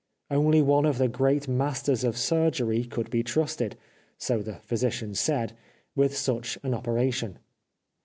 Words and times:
Only 0.31 0.63
one 0.63 0.85
of 0.87 0.97
the 0.97 1.07
great 1.07 1.47
masters 1.47 2.03
of 2.03 2.17
surgery 2.17 2.85
could 2.85 3.11
be 3.11 3.21
trusted, 3.21 3.77
so 4.17 4.41
the 4.41 4.55
physicians 4.55 5.19
said, 5.19 5.53
with 5.95 6.17
such 6.17 6.57
an 6.63 6.73
operation. 6.73 7.37